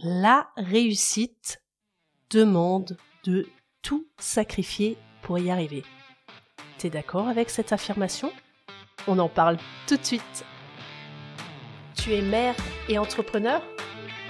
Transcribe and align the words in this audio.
La 0.00 0.48
réussite 0.56 1.60
demande 2.30 2.96
de 3.24 3.48
tout 3.82 4.06
sacrifier 4.16 4.96
pour 5.22 5.40
y 5.40 5.50
arriver. 5.50 5.82
T'es 6.78 6.88
d'accord 6.88 7.26
avec 7.26 7.50
cette 7.50 7.72
affirmation? 7.72 8.32
On 9.08 9.18
en 9.18 9.28
parle 9.28 9.56
tout 9.88 9.96
de 9.96 10.04
suite. 10.04 10.44
Tu 11.96 12.14
es 12.14 12.22
mère 12.22 12.54
et 12.88 12.96
entrepreneur? 12.96 13.60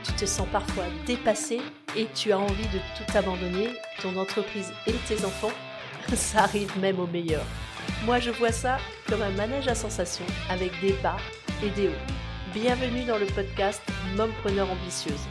Tu 0.04 0.12
te 0.12 0.24
sens 0.24 0.48
parfois 0.50 0.84
dépassé 1.04 1.60
et 1.94 2.06
tu 2.14 2.32
as 2.32 2.38
envie 2.38 2.68
de 2.68 2.78
tout 2.96 3.18
abandonner, 3.18 3.68
ton 4.00 4.16
entreprise 4.16 4.72
et 4.86 4.94
tes 5.06 5.22
enfants? 5.26 5.52
Ça 6.14 6.44
arrive 6.44 6.78
même 6.78 6.98
au 6.98 7.06
meilleur. 7.06 7.44
Moi 8.06 8.20
je 8.20 8.30
vois 8.30 8.52
ça 8.52 8.78
comme 9.06 9.20
un 9.20 9.32
manège 9.32 9.68
à 9.68 9.74
sensations 9.74 10.24
avec 10.48 10.72
des 10.80 10.94
bas 11.02 11.18
et 11.62 11.68
des 11.70 11.88
hauts. 11.88 12.14
Bienvenue 12.54 13.04
dans 13.04 13.18
le 13.18 13.26
podcast 13.26 13.82
Mompreneur 14.16 14.70
ambitieuse 14.70 15.28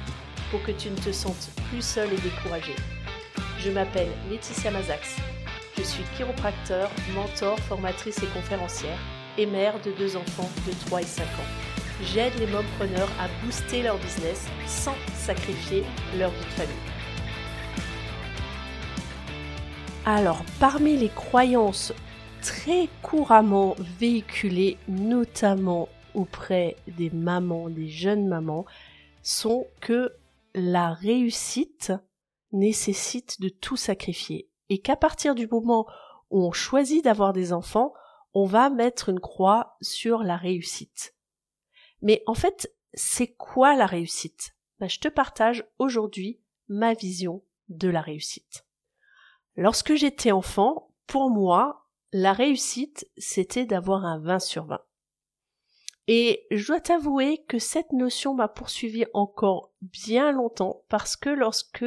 pour 0.51 0.61
que 0.63 0.71
tu 0.71 0.89
ne 0.89 0.95
te 0.95 1.11
sentes 1.11 1.49
plus 1.69 1.81
seule 1.81 2.13
et 2.13 2.21
découragée. 2.21 2.75
Je 3.59 3.71
m'appelle 3.71 4.09
Laetitia 4.29 4.71
Mazax. 4.71 5.15
Je 5.77 5.83
suis 5.83 6.03
chiropracteur, 6.15 6.89
mentor, 7.15 7.59
formatrice 7.61 8.21
et 8.23 8.27
conférencière 8.27 8.97
et 9.37 9.45
mère 9.45 9.79
de 9.81 9.91
deux 9.91 10.15
enfants 10.15 10.49
de 10.65 10.73
3 10.87 11.01
et 11.01 11.05
5 11.05 11.23
ans. 11.23 11.67
J'aide 12.03 12.33
les 12.39 12.47
mompreneurs 12.47 13.09
à 13.19 13.27
booster 13.43 13.83
leur 13.83 13.97
business 13.97 14.47
sans 14.65 14.95
sacrifier 15.15 15.83
leur 16.17 16.31
vie 16.31 16.45
de 16.45 16.51
famille. 16.51 16.75
Alors, 20.05 20.41
parmi 20.59 20.95
les 20.95 21.09
croyances 21.09 21.93
très 22.41 22.87
couramment 23.01 23.75
véhiculées, 23.99 24.77
notamment 24.87 25.89
auprès 26.13 26.77
des 26.87 27.09
mamans, 27.09 27.69
des 27.69 27.89
jeunes 27.89 28.27
mamans, 28.27 28.65
sont 29.21 29.67
que 29.81 30.13
la 30.57 30.93
réussite 30.93 31.93
nécessite 32.51 33.39
de 33.39 33.49
tout 33.49 33.77
sacrifier 33.77 34.49
et 34.69 34.79
qu'à 34.79 34.95
partir 34.95 35.35
du 35.35 35.47
moment 35.47 35.85
où 36.29 36.43
on 36.43 36.51
choisit 36.51 37.03
d'avoir 37.03 37.31
des 37.31 37.53
enfants, 37.53 37.93
on 38.33 38.45
va 38.45 38.69
mettre 38.69 39.09
une 39.09 39.19
croix 39.19 39.77
sur 39.81 40.23
la 40.23 40.35
réussite. 40.35 41.15
Mais 42.01 42.23
en 42.25 42.33
fait, 42.33 42.73
c'est 42.93 43.33
quoi 43.33 43.75
la 43.75 43.85
réussite? 43.85 44.55
Ben, 44.79 44.89
Je 44.89 44.99
te 44.99 45.07
partage 45.07 45.65
aujourd'hui 45.77 46.41
ma 46.67 46.93
vision 46.93 47.43
de 47.69 47.87
la 47.87 48.01
réussite. 48.01 48.65
Lorsque 49.55 49.95
j'étais 49.95 50.31
enfant, 50.31 50.93
pour 51.05 51.29
moi, 51.29 51.87
la 52.11 52.33
réussite, 52.33 53.09
c'était 53.17 53.65
d'avoir 53.65 54.05
un 54.05 54.19
20 54.19 54.39
sur 54.39 54.65
20. 54.65 54.79
Et 56.07 56.45
je 56.51 56.67
dois 56.67 56.79
t'avouer 56.79 57.43
que 57.47 57.59
cette 57.59 57.91
notion 57.91 58.33
m'a 58.33 58.47
poursuivi 58.47 59.05
encore 59.13 59.71
bien 59.81 60.31
longtemps 60.31 60.83
parce 60.87 61.17
que 61.17 61.29
lorsque 61.29 61.85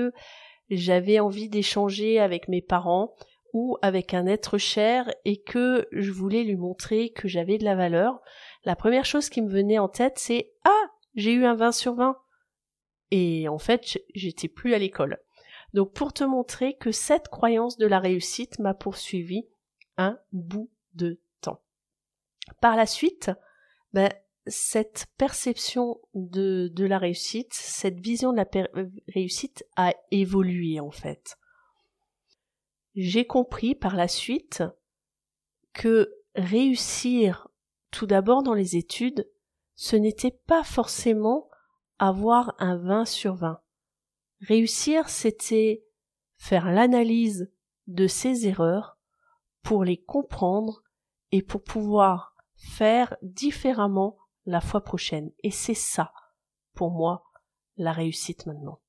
j'avais 0.69 1.21
envie 1.21 1.49
d'échanger 1.49 2.21
avec 2.21 2.47
mes 2.49 2.61
parents 2.61 3.15
ou 3.53 3.79
avec 3.83 4.15
un 4.15 4.27
être 4.27 4.59
cher 4.59 5.13
et 5.25 5.41
que 5.41 5.89
je 5.91 6.13
voulais 6.13 6.45
lui 6.45 6.57
montrer 6.57 7.11
que 7.11 7.29
j'avais 7.29 7.59
de 7.59 7.65
la 7.65 7.75
valeur, 7.75 8.21
la 8.65 8.77
première 8.77 9.07
chose 9.07 9.31
qui 9.31 9.41
me 9.41 9.51
venait 9.51 9.79
en 9.79 9.89
tête 9.89 10.19
c'est 10.19 10.53
Ah, 10.65 10.91
j'ai 11.15 11.33
eu 11.33 11.47
un 11.47 11.55
20 11.55 11.73
sur 11.73 11.95
20. 11.95 12.17
Et 13.11 13.49
en 13.49 13.59
fait, 13.59 13.99
j'étais 14.15 14.49
plus 14.49 14.75
à 14.75 14.79
l'école. 14.79 15.19
Donc 15.73 15.93
pour 15.93 16.13
te 16.13 16.25
montrer 16.25 16.75
que 16.77 16.93
cette 16.93 17.29
croyance 17.29 17.79
de 17.79 17.87
la 17.87 17.99
réussite 17.99 18.59
m'a 18.59 18.75
poursuivi 18.75 19.47
un 19.97 20.19
bout 20.33 20.71
de 20.95 21.21
temps. 21.41 21.61
Par 22.61 22.77
la 22.77 22.87
suite, 22.87 23.31
ben, 23.93 24.11
cette 24.47 25.07
perception 25.17 26.01
de, 26.15 26.71
de 26.73 26.85
la 26.85 26.99
réussite, 26.99 27.53
cette 27.53 28.01
vision 28.01 28.33
de 28.33 28.37
la 28.37 28.47
euh, 28.77 28.89
réussite 29.09 29.65
a 29.77 29.95
évolué 30.11 30.81
en 30.81 30.91
fait. 30.91 31.37
J'ai 32.95 33.27
compris 33.27 33.75
par 33.75 33.97
la 33.97 34.09
suite 34.09 34.65
que 35.73 36.13
réussir 36.35 37.49
tout 37.91 38.07
d'abord 38.07 38.43
dans 38.43 38.55
les 38.55 38.77
études, 38.77 39.29
ce 39.75 39.97
n'était 39.97 40.39
pas 40.47 40.65
forcément 40.65 41.49
avoir 41.99 42.55
un 42.59 42.77
20 42.77 43.05
sur 43.05 43.35
20. 43.35 43.61
Réussir, 44.41 45.09
c'était 45.09 45.85
faire 46.37 46.71
l'analyse 46.71 47.53
de 47.87 48.07
ses 48.07 48.47
erreurs 48.47 48.99
pour 49.63 49.85
les 49.85 49.99
comprendre 49.99 50.83
et 51.33 51.43
pour 51.43 51.63
pouvoir 51.63 52.30
faire 52.61 53.17
différemment 53.23 54.19
la 54.47 54.61
fois 54.61 54.83
prochaine. 54.83 55.33
Et 55.43 55.51
c'est 55.51 55.75
ça, 55.75 56.13
pour 56.75 56.91
moi, 56.91 57.25
la 57.77 57.93
réussite 57.93 58.47
maintenant. 58.47 58.81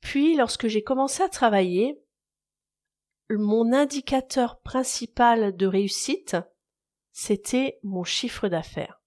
Puis, 0.00 0.36
lorsque 0.36 0.66
j'ai 0.66 0.82
commencé 0.82 1.22
à 1.22 1.28
travailler, 1.28 2.02
mon 3.30 3.72
indicateur 3.72 4.60
principal 4.60 5.56
de 5.56 5.66
réussite, 5.66 6.36
c'était 7.12 7.78
mon 7.82 8.02
chiffre 8.02 8.48
d'affaires. 8.48 9.00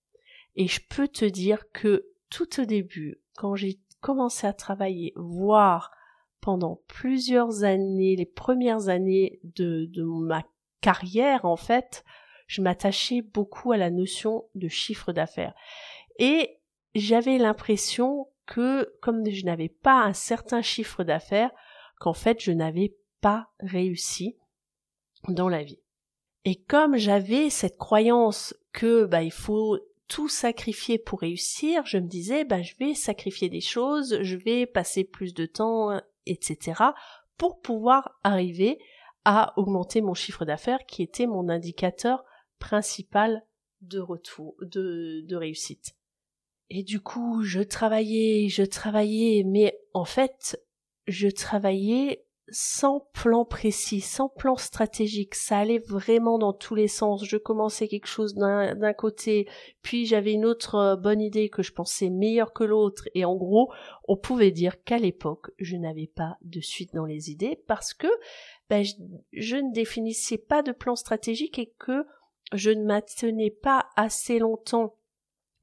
Et 0.55 0.67
je 0.67 0.79
peux 0.87 1.09
te 1.09 1.25
dire 1.25 1.69
que 1.73 2.07
tout 2.29 2.61
au 2.61 2.65
début, 2.65 3.21
quand 3.35 3.55
j'ai 3.55 3.81
commencé 3.99 4.47
à 4.47 4.53
travailler, 4.53 5.11
voire 5.17 5.91
pendant 6.39 6.81
plusieurs 6.87 7.63
années, 7.63 8.15
les 8.15 8.25
premières 8.25 8.87
années 8.87 9.39
de, 9.43 9.85
de 9.89 10.03
ma 10.03 10.43
carrière 10.79 11.43
en 11.43 11.57
fait, 11.57 12.05
je 12.47 12.61
m'attachais 12.61 13.21
beaucoup 13.21 13.71
à 13.71 13.77
la 13.77 13.89
notion 13.89 14.45
de 14.55 14.67
chiffre 14.67 15.11
d'affaires. 15.11 15.53
Et 16.19 16.59
j'avais 16.93 17.37
l'impression 17.37 18.27
que 18.45 18.93
comme 19.01 19.27
je 19.29 19.45
n'avais 19.45 19.69
pas 19.69 20.03
un 20.03 20.13
certain 20.13 20.61
chiffre 20.61 21.03
d'affaires, 21.03 21.51
qu'en 21.99 22.13
fait 22.13 22.41
je 22.41 22.51
n'avais 22.51 22.95
pas 23.21 23.49
réussi 23.59 24.37
dans 25.27 25.49
la 25.49 25.63
vie. 25.63 25.79
Et 26.43 26.55
comme 26.55 26.95
j'avais 26.95 27.49
cette 27.49 27.77
croyance 27.77 28.55
que 28.71 29.05
bah 29.05 29.23
il 29.23 29.31
faut 29.31 29.79
tout 30.07 30.29
sacrifier 30.29 30.99
pour 30.99 31.21
réussir, 31.21 31.83
je 31.85 31.97
me 31.97 32.07
disais 32.07 32.45
bah 32.45 32.61
je 32.61 32.75
vais 32.75 32.93
sacrifier 32.93 33.49
des 33.49 33.61
choses, 33.61 34.21
je 34.21 34.37
vais 34.37 34.67
passer 34.67 35.03
plus 35.03 35.33
de 35.33 35.47
temps, 35.47 35.99
etc. 36.27 36.83
pour 37.37 37.59
pouvoir 37.61 38.19
arriver 38.23 38.77
à 39.25 39.53
augmenter 39.57 40.01
mon 40.01 40.13
chiffre 40.13 40.45
d'affaires 40.45 40.85
qui 40.85 41.01
était 41.01 41.25
mon 41.25 41.49
indicateur 41.49 42.23
principal 42.59 43.43
de 43.81 43.99
retour, 43.99 44.55
de, 44.61 45.35
réussite. 45.35 45.95
Et 46.69 46.83
du 46.83 46.99
coup, 46.99 47.43
je 47.43 47.61
travaillais, 47.61 48.47
je 48.49 48.63
travaillais, 48.63 49.43
mais 49.45 49.77
en 49.93 50.05
fait, 50.05 50.59
je 51.07 51.27
travaillais 51.27 52.25
sans 52.49 53.07
plan 53.13 53.43
précis, 53.43 54.01
sans 54.01 54.29
plan 54.29 54.55
stratégique. 54.55 55.33
Ça 55.35 55.57
allait 55.57 55.79
vraiment 55.79 56.37
dans 56.37 56.53
tous 56.53 56.75
les 56.75 56.87
sens. 56.87 57.25
Je 57.25 57.37
commençais 57.37 57.87
quelque 57.87 58.07
chose 58.07 58.35
d'un 58.35 58.93
côté, 58.93 59.47
puis 59.81 60.05
j'avais 60.05 60.33
une 60.33 60.45
autre 60.45 60.75
euh, 60.75 60.95
bonne 60.95 61.21
idée 61.21 61.49
que 61.49 61.63
je 61.63 61.73
pensais 61.73 62.09
meilleure 62.09 62.53
que 62.53 62.63
l'autre. 62.63 63.07
Et 63.15 63.25
en 63.25 63.35
gros, 63.35 63.71
on 64.07 64.17
pouvait 64.17 64.51
dire 64.51 64.83
qu'à 64.83 64.99
l'époque, 64.99 65.51
je 65.57 65.75
n'avais 65.75 66.07
pas 66.07 66.37
de 66.41 66.61
suite 66.61 66.93
dans 66.93 67.05
les 67.05 67.31
idées 67.31 67.63
parce 67.67 67.93
que 67.93 68.07
ben, 68.69 68.83
je, 69.31 69.55
ne 69.55 69.73
définissais 69.73 70.37
pas 70.37 70.63
de 70.63 70.71
plan 70.71 70.95
stratégique 70.95 71.59
et 71.59 71.73
que 71.79 72.05
je 72.53 72.71
ne 72.71 72.83
maintenais 72.85 73.51
pas 73.51 73.89
assez 73.95 74.39
longtemps 74.39 74.95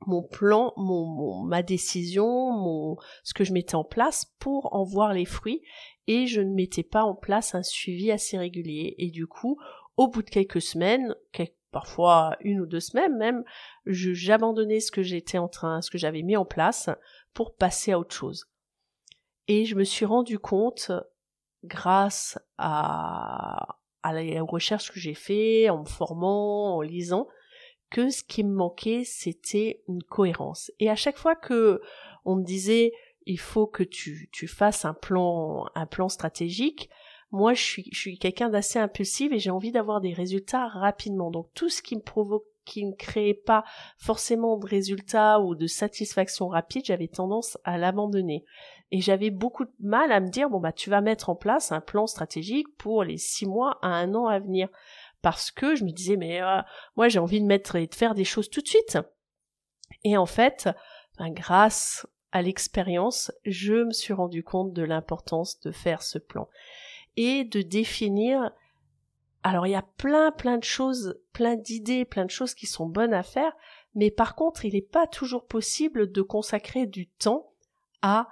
mon 0.07 0.23
plan, 0.23 0.73
mon, 0.77 1.45
ma 1.45 1.63
décision, 1.63 2.53
mon 2.53 2.97
ce 3.23 3.35
que 3.35 3.45
je 3.45 3.53
mettais 3.53 3.75
en 3.75 3.85
place 3.85 4.27
pour 4.39 4.75
en 4.75 4.85
voir 4.85 5.13
les 5.13 5.25
fruits 5.25 5.63
et 6.07 6.27
je 6.27 6.41
ne 6.41 6.55
mettais 6.55 6.83
pas 6.83 7.05
en 7.05 7.15
place 7.15 7.55
un 7.55 7.63
suivi 7.63 8.11
assez 8.11 8.37
régulier 8.37 8.95
et 8.99 9.11
du 9.11 9.27
coup 9.27 9.59
au 9.97 10.09
bout 10.09 10.23
de 10.23 10.31
quelques 10.31 10.63
semaines, 10.63 11.15
parfois 11.71 12.37
une 12.41 12.61
ou 12.61 12.67
deux 12.67 12.81
semaines 12.81 13.17
même, 13.17 13.45
j'abandonnais 13.87 14.81
ce 14.81 14.91
que 14.91 15.03
j'étais 15.03 15.39
en 15.39 15.49
train, 15.49 15.81
ce 15.81 15.91
que 15.91 15.99
j'avais 15.99 16.23
mis 16.23 16.37
en 16.37 16.45
place 16.45 16.91
pour 17.35 17.55
passer 17.57 17.93
à 17.93 17.99
autre 17.99 18.15
chose. 18.15 18.47
Et 19.49 19.65
je 19.65 19.75
me 19.75 19.85
suis 19.85 20.05
rendu 20.05 20.39
compte 20.39 20.93
grâce 21.65 22.39
à, 22.59 23.79
à 24.03 24.13
la 24.13 24.43
recherche 24.43 24.91
que 24.93 25.01
j'ai 25.01 25.15
fait, 25.15 25.69
en 25.71 25.81
me 25.81 25.89
formant, 25.89 26.77
en 26.77 26.81
lisant, 26.81 27.29
que 27.91 28.11
ce 28.11 28.23
qui 28.23 28.43
me 28.43 28.55
manquait, 28.55 29.03
c'était 29.05 29.83
une 29.89 30.03
cohérence. 30.03 30.71
Et 30.81 30.89
à 30.89 30.97
chaque 30.97 31.19
fois 31.19 31.37
que 31.37 31.81
on 32.25 32.37
me 32.37 32.45
disait 32.45 32.93
il 33.27 33.39
faut 33.39 33.67
que 33.67 33.83
tu, 33.83 34.29
fasses 34.49 34.85
un 34.85 34.95
plan, 34.95 35.67
un 35.75 35.87
plan 35.87 36.09
stratégique, 36.09 36.91
moi 37.31 37.55
je 37.55 37.63
suis, 37.63 37.89
je 37.93 37.99
suis 37.99 38.19
quelqu'un 38.19 38.49
d'assez 38.49 38.79
impulsif 38.79 39.33
et 39.33 39.39
j'ai 39.39 39.51
envie 39.51 39.73
d'avoir 39.73 40.01
des 40.01 40.13
résultats 40.13 40.69
rapidement. 40.69 41.31
Donc 41.31 41.49
tout 41.55 41.69
ce 41.69 41.83
qui 41.83 41.97
me 41.97 42.03
provoque 42.03 42.45
qui 42.65 42.85
ne 42.85 42.95
créait 42.95 43.35
pas 43.35 43.65
forcément 43.99 44.57
de 44.57 44.67
résultats 44.67 45.41
ou 45.41 45.55
de 45.55 45.67
satisfaction 45.67 46.49
rapide, 46.49 46.85
j'avais 46.85 47.09
tendance 47.09 47.59
à 47.65 47.77
l'abandonner. 47.77 48.45
Et 48.93 49.01
j'avais 49.01 49.31
beaucoup 49.31 49.65
de 49.65 49.73
mal 49.81 50.13
à 50.13 50.21
me 50.21 50.29
dire, 50.29 50.51
bon 50.51 50.61
bah 50.61 50.71
tu 50.71 50.91
vas 50.91 51.01
mettre 51.01 51.31
en 51.31 51.35
place 51.35 51.73
un 51.73 51.81
plan 51.81 52.07
stratégique 52.07 52.69
pour 52.77 53.05
les 53.05 53.17
six 53.17 53.47
mois 53.47 53.79
à 53.81 53.89
un 53.89 54.15
an 54.15 54.27
à 54.27 54.39
venir 54.39 54.69
parce 55.23 55.51
que 55.51 55.75
je 55.75 55.85
me 55.85 55.91
disais 55.91 56.17
mais 56.17 56.43
euh, 56.43 56.61
moi 56.95 57.09
j'ai 57.09 57.19
envie 57.19 57.41
de 57.41 57.47
mettre 57.47 57.77
et 57.77 57.87
de 57.87 57.95
faire 57.95 58.15
des 58.15 58.25
choses 58.25 58.51
tout 58.51 58.61
de 58.61 58.69
suite. 58.69 58.99
Et 60.05 60.19
en 60.19 60.27
fait, 60.27 60.69
ben, 61.19 61.31
grâce 61.31 62.07
à 62.33 62.43
l'expérience, 62.43 63.33
je 63.45 63.85
me 63.85 63.93
suis 63.93 64.13
rendu 64.13 64.45
compte 64.45 64.75
de 64.75 64.83
l'importance 64.83 65.59
de 65.61 65.71
faire 65.71 66.03
ce 66.03 66.19
plan 66.19 66.49
et 67.17 67.45
de 67.45 67.63
définir 67.63 68.53
alors 69.43 69.67
il 69.67 69.71
y 69.71 69.75
a 69.75 69.87
plein 69.97 70.33
plein 70.33 70.59
de 70.59 70.65
choses, 70.65 71.19
plein 71.33 71.57
d'idées, 71.57 72.05
plein 72.05 72.27
de 72.27 72.31
choses 72.31 72.55
qui 72.55 72.67
sont 72.67 72.87
bonnes 72.87 73.15
à 73.15 73.23
faire, 73.23 73.53
mais 73.95 74.11
par 74.11 74.35
contre, 74.35 74.67
il 74.67 74.75
n'est 74.75 74.83
pas 74.83 75.07
toujours 75.07 75.47
possible 75.47 76.13
de 76.13 76.23
consacrer 76.23 76.87
du 76.87 77.09
temps 77.09 77.53
à 78.03 78.29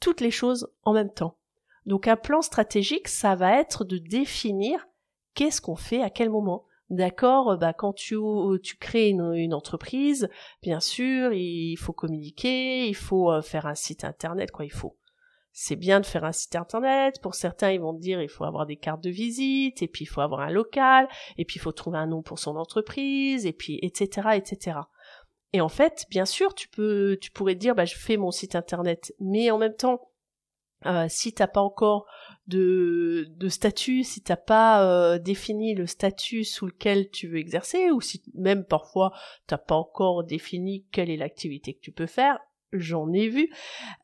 toutes 0.00 0.20
les 0.20 0.30
choses 0.30 0.70
en 0.82 0.92
même 0.92 1.12
temps. 1.12 1.36
Donc 1.86 2.06
un 2.06 2.16
plan 2.16 2.42
stratégique, 2.42 3.08
ça 3.08 3.34
va 3.34 3.58
être 3.58 3.84
de 3.84 3.98
définir 3.98 4.86
qu'est-ce 5.34 5.60
qu'on 5.60 5.76
fait 5.76 6.02
à 6.02 6.10
quel 6.10 6.30
moment. 6.30 6.64
D'accord, 6.90 7.58
bah 7.58 7.74
quand 7.74 7.92
tu, 7.92 8.16
tu 8.62 8.76
crées 8.76 9.10
une, 9.10 9.34
une, 9.34 9.52
entreprise, 9.52 10.30
bien 10.62 10.80
sûr, 10.80 11.34
il 11.34 11.76
faut 11.76 11.92
communiquer, 11.92 12.88
il 12.88 12.94
faut 12.94 13.30
euh, 13.30 13.42
faire 13.42 13.66
un 13.66 13.74
site 13.74 14.04
internet, 14.04 14.50
quoi, 14.50 14.64
il 14.64 14.72
faut 14.72 14.96
c'est 15.60 15.74
bien 15.74 15.98
de 15.98 16.06
faire 16.06 16.24
un 16.24 16.30
site 16.30 16.54
internet. 16.54 17.20
Pour 17.20 17.34
certains, 17.34 17.72
ils 17.72 17.80
vont 17.80 17.92
te 17.92 18.00
dire 18.00 18.22
il 18.22 18.28
faut 18.28 18.44
avoir 18.44 18.64
des 18.64 18.76
cartes 18.76 19.02
de 19.02 19.10
visite, 19.10 19.82
et 19.82 19.88
puis 19.88 20.04
il 20.04 20.06
faut 20.06 20.20
avoir 20.20 20.42
un 20.42 20.50
local, 20.50 21.08
et 21.36 21.44
puis 21.44 21.56
il 21.56 21.60
faut 21.60 21.72
trouver 21.72 21.98
un 21.98 22.06
nom 22.06 22.22
pour 22.22 22.38
son 22.38 22.54
entreprise, 22.56 23.44
et 23.44 23.52
puis 23.52 23.80
etc. 23.82 24.28
etc. 24.34 24.78
Et 25.52 25.60
en 25.60 25.68
fait, 25.68 26.04
bien 26.10 26.26
sûr, 26.26 26.54
tu 26.54 26.68
peux, 26.68 27.18
tu 27.20 27.30
pourrais 27.30 27.54
dire 27.54 27.74
bah 27.74 27.84
je 27.84 27.94
fais 27.94 28.16
mon 28.16 28.30
site 28.30 28.54
internet, 28.54 29.14
mais 29.18 29.50
en 29.50 29.58
même 29.58 29.74
temps, 29.74 30.10
euh, 30.86 31.06
si 31.08 31.32
t'as 31.32 31.46
pas 31.48 31.62
encore 31.62 32.06
de, 32.46 33.26
de 33.30 33.48
statut, 33.48 34.04
si 34.04 34.22
t'as 34.22 34.36
pas 34.36 34.84
euh, 34.84 35.18
défini 35.18 35.74
le 35.74 35.86
statut 35.86 36.44
sous 36.44 36.66
lequel 36.66 37.10
tu 37.10 37.28
veux 37.28 37.38
exercer, 37.38 37.90
ou 37.90 38.00
si 38.00 38.22
même 38.34 38.64
parfois 38.64 39.12
t'as 39.46 39.58
pas 39.58 39.74
encore 39.74 40.24
défini 40.24 40.86
quelle 40.92 41.10
est 41.10 41.16
l'activité 41.16 41.74
que 41.74 41.80
tu 41.80 41.92
peux 41.92 42.06
faire, 42.06 42.38
j'en 42.72 43.12
ai 43.12 43.28
vu, 43.28 43.50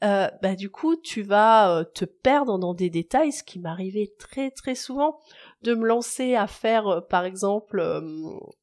euh, 0.03 0.29
bah 0.43 0.57
du 0.57 0.71
coup 0.71 0.97
tu 0.97 1.23
vas 1.23 1.79
euh, 1.79 1.85
te 1.85 2.05
perdre 2.05 2.59
dans 2.59 2.75
des 2.75 2.91
détails, 2.91 3.33
ce 3.33 3.45
qui 3.45 3.59
m'arrivait 3.59 4.13
très 4.19 4.51
très 4.51 4.75
souvent 4.75 5.19
de 5.65 5.75
me 5.75 5.87
lancer 5.87 6.35
à 6.35 6.47
faire 6.47 6.87
euh, 6.87 7.01
par 7.01 7.25
exemple 7.25 7.81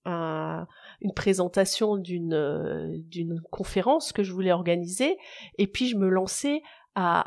une 0.05 1.13
présentation 1.15 1.97
d'une 1.97 3.01
d'une 3.07 3.41
conférence 3.51 4.13
que 4.13 4.23
je 4.23 4.31
voulais 4.31 4.51
organiser 4.51 5.17
et 5.57 5.67
puis 5.67 5.87
je 5.87 5.97
me 5.97 6.09
lançais 6.09 6.61
à, 6.95 7.25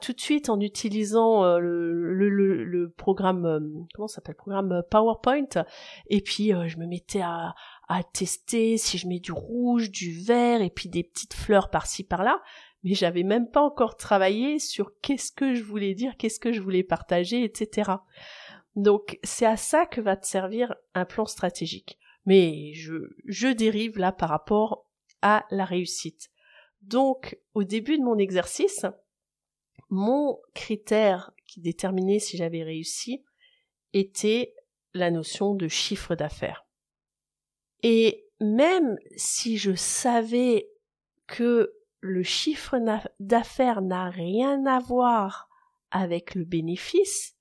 tout 0.00 0.12
de 0.12 0.20
suite 0.20 0.48
en 0.48 0.60
utilisant 0.60 1.58
le, 1.58 2.94
programme 2.96 3.86
comment 3.94 4.06
s'appelle 4.06 4.36
programme 4.36 4.82
PowerPoint 4.90 5.64
et 6.08 6.20
puis 6.20 6.52
je 6.66 6.78
me 6.78 6.86
mettais 6.86 7.22
à, 7.22 7.54
à 7.88 8.02
tester 8.02 8.78
si 8.78 8.96
je 8.96 9.06
mets 9.06 9.18
du 9.18 9.32
rouge, 9.32 9.90
du 9.90 10.18
vert 10.20 10.62
et 10.62 10.70
puis 10.70 10.88
des 10.88 11.02
petites 11.02 11.34
fleurs 11.34 11.70
par-ci 11.70 12.04
par-là, 12.04 12.40
mais 12.84 12.94
j'avais 12.94 13.22
même 13.22 13.50
pas 13.50 13.60
encore 13.60 13.96
travaillé 13.96 14.58
sur 14.58 14.92
qu'est-ce 15.02 15.30
que 15.30 15.54
je 15.54 15.62
voulais 15.62 15.94
dire, 15.94 16.16
qu'est-ce 16.16 16.40
que 16.40 16.52
je 16.52 16.60
voulais 16.60 16.82
partager, 16.82 17.44
etc. 17.44 17.92
Donc 18.74 19.18
c'est 19.22 19.46
à 19.46 19.56
ça 19.56 19.86
que 19.86 20.00
va 20.00 20.16
te 20.16 20.26
servir 20.26 20.74
un 20.94 21.04
plan 21.04 21.26
stratégique. 21.26 21.98
Mais 22.24 22.72
je, 22.74 22.94
je 23.26 23.48
dérive 23.48 23.98
là 23.98 24.12
par 24.12 24.28
rapport 24.28 24.86
à 25.20 25.44
la 25.50 25.64
réussite. 25.64 26.30
Donc 26.80 27.38
au 27.54 27.64
début 27.64 27.98
de 27.98 28.04
mon 28.04 28.18
exercice, 28.18 28.86
mon 29.88 30.40
critère 30.54 31.32
qui 31.46 31.60
déterminait 31.60 32.18
si 32.18 32.36
j'avais 32.36 32.62
réussi 32.62 33.24
était 33.92 34.54
la 34.94 35.10
notion 35.10 35.54
de 35.54 35.68
chiffre 35.68 36.14
d'affaires. 36.14 36.66
Et 37.82 38.26
même 38.40 38.96
si 39.16 39.58
je 39.58 39.74
savais 39.74 40.68
que 41.26 41.72
le 42.00 42.22
chiffre 42.22 42.76
d'affaires 43.20 43.82
n'a 43.82 44.10
rien 44.10 44.66
à 44.66 44.80
voir 44.80 45.48
avec 45.90 46.34
le 46.34 46.44
bénéfice, 46.44 47.36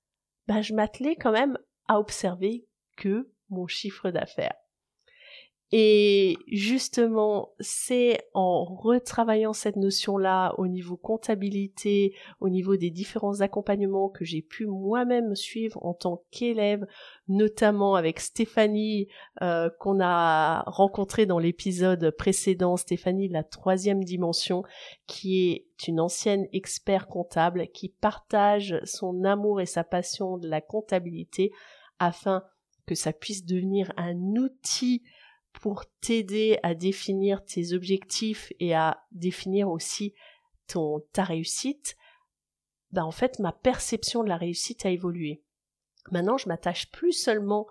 ben 0.48 0.62
je 0.62 0.74
m'attelais 0.74 1.16
quand 1.16 1.32
même 1.32 1.58
à 1.88 2.00
observer 2.00 2.66
que 2.98 3.32
mon 3.50 3.68
chiffre 3.68 4.12
d'affaires. 4.12 4.56
Et 5.73 6.38
justement, 6.51 7.53
c'est 7.62 8.19
en 8.33 8.65
retravaillant 8.65 9.53
cette 9.53 9.77
notion-là 9.77 10.53
au 10.57 10.68
niveau 10.68 10.97
comptabilité, 10.97 12.13
au 12.41 12.50
niveau 12.50 12.75
des 12.75 12.89
différents 12.89 13.39
accompagnements 13.39 14.09
que 14.09 14.25
j'ai 14.25 14.41
pu 14.41 14.65
moi-même 14.65 15.33
suivre 15.33 15.79
en 15.85 15.94
tant 15.94 16.25
qu'élève, 16.29 16.85
notamment 17.29 17.95
avec 17.95 18.19
Stéphanie 18.19 19.07
euh, 19.41 19.69
qu'on 19.79 20.01
a 20.01 20.63
rencontré 20.68 21.25
dans 21.25 21.39
l'épisode 21.39 22.12
précédent, 22.18 22.75
Stéphanie 22.75 23.29
de 23.29 23.33
la 23.33 23.44
troisième 23.44 24.03
dimension, 24.03 24.63
qui 25.07 25.51
est 25.51 25.88
une 25.88 26.01
ancienne 26.01 26.47
expert 26.51 27.07
comptable 27.07 27.68
qui 27.73 27.88
partage 27.88 28.77
son 28.83 29.23
amour 29.23 29.62
et 29.62 29.65
sa 29.65 29.85
passion 29.85 30.38
de 30.38 30.50
la 30.50 30.59
comptabilité 30.59 31.53
afin 31.97 32.44
que 32.85 32.95
ça 32.95 33.13
puisse 33.13 33.45
devenir 33.45 33.94
un 33.95 34.18
outil 34.35 35.01
pour 35.53 35.86
t'aider 36.01 36.57
à 36.63 36.74
définir 36.74 37.44
tes 37.44 37.74
objectifs 37.74 38.51
et 38.59 38.74
à 38.74 39.03
définir 39.12 39.69
aussi 39.69 40.13
ton, 40.68 41.01
ta 41.13 41.24
réussite, 41.24 41.95
bah 42.92 43.06
en 43.06 43.12
fait 43.12 43.39
ma 43.39 43.51
perception 43.51 44.24
de 44.24 44.30
la 44.30 44.38
réussite 44.38 44.86
a 44.86 44.89
évolué. 44.89 45.44
Maintenant, 46.12 46.38
je 46.38 46.48
m'attache 46.48 46.89
plus 46.92 47.13
seulement 47.13 47.68